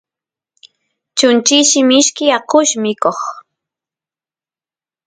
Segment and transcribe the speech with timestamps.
[1.17, 3.19] chunchilli mishki akush mikoq